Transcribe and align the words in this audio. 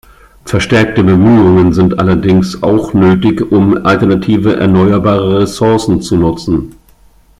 Verstärkte 0.45 1.03
Bemühungen 1.03 1.73
sind 1.73 1.99
allerdings 1.99 2.63
auch 2.63 2.95
nötig, 2.95 3.51
um 3.51 3.85
alternative 3.85 4.55
erneuerbare 4.55 5.41
Ressourcen 5.41 6.01
zu 6.01 6.15
nutzen. 6.17 6.73